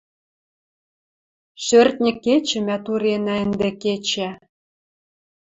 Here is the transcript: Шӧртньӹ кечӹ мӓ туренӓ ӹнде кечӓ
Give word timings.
Шӧртньӹ 1.65 2.11
кечӹ 2.23 2.59
мӓ 2.67 2.77
туренӓ 2.85 3.35
ӹнде 3.43 3.69
кечӓ 3.83 4.29